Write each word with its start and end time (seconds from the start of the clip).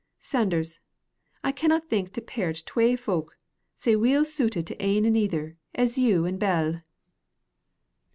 "Sanders, 0.19 0.79
I 1.43 1.51
canna 1.51 1.79
think 1.79 2.11
to 2.13 2.21
pairt 2.21 2.63
twa 2.65 2.97
fowk 2.97 3.37
sae 3.77 3.95
weel 3.95 4.25
suited 4.25 4.65
to 4.65 4.81
ane 4.81 5.05
anither 5.05 5.57
as 5.75 5.95
you 5.99 6.25
an' 6.25 6.39
Bell." 6.39 6.81